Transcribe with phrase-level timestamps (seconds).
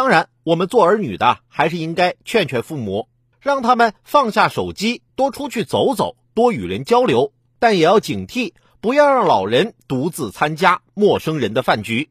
[0.00, 3.08] 当然，我们做儿女的还是应该劝劝父母，
[3.38, 7.34] 让他们放下手机，多出去走走，多与人交流。
[7.58, 12.08] 但也要警惕，不要让老人独自参加陌生人的饭局。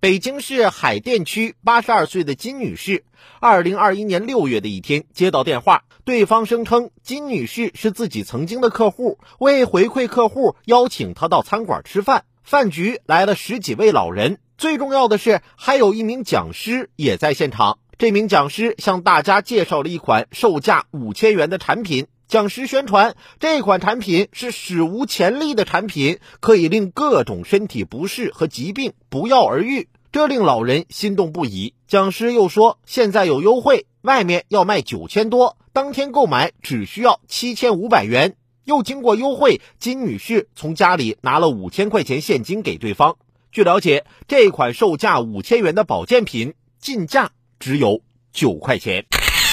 [0.00, 3.06] 北京市海淀区八十二岁的金女士，
[3.40, 12.26] 二零二一年六月的一天接到电话，对方声称金女士是自己曾经的客户，为回馈客户，邀请她到餐馆吃饭。
[12.42, 17.80] 饭局来了十几位老人，最重要的是还有一名讲师也在现场。
[17.98, 22.06] 这名讲师向大家介绍了一款售价五千元的产品。
[22.28, 31.74] 讲师宣传这款产品是史无前例的产品，可以令各种身体不适和疾病不药而愈，这令老人心动不已。
[31.88, 38.36] 讲师又说，现在有优惠，外面要卖九千多，当天购买只需要七千五百元。
[38.64, 43.16] 又经过优惠，金女士从家里拿了五千块钱现金给对方。
[43.52, 48.00] 据了解，这款售价五千元的保健品进价只有
[48.32, 49.04] 九块钱。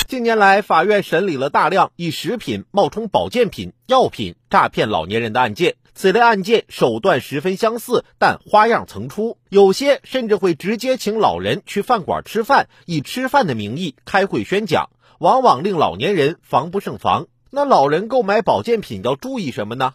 [0.07, 5.75] 近年来，法院审理了大量以食品冒充保健品、药品诈骗老年人的案件。
[5.93, 17.27] 此类案件手段十分相似，但花样层出，有些甚至会直接请老人去饭馆吃饭，以吃饭的名义开会宣讲，往往令老年人防不胜防。
[17.49, 19.91] 那老人购买保健品要注意什么呢？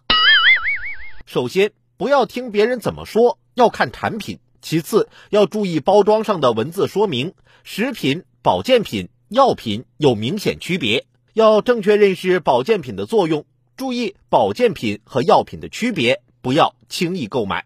[1.25, 7.35] 首先，不要听别人怎么说，要看产品；其次，要注意包装上的文字说明。
[7.63, 17.65] 食品、保健品、药品有明显区别，要正确认识保健品的作用，注意保健品和药品的区别，不要轻易购买。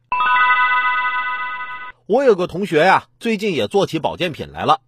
[2.07, 4.81] 我有个同学呀，最近也做起保健品来了。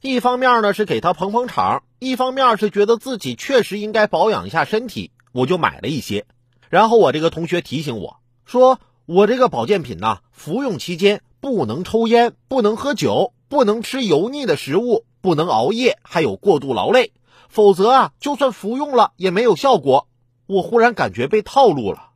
[0.00, 6.24] 一方面呢是给他捧捧场，一方面是觉得自己确实应该保养一下身体，我就买了一些。
[6.70, 17.12] 然后我这个同学提醒我说，我这个保健品呢，服用期间不能抽烟，不能喝酒，不能吃油腻的食物，不能熬夜，还有过度劳累，
[17.48, 20.06] 否则啊，就算服用了也没有效果。
[20.46, 22.10] 我忽然感觉被套路了，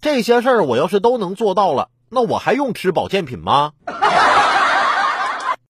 [0.00, 3.72] 这些事儿我要是都能做到了，那我还用吃保健品吗？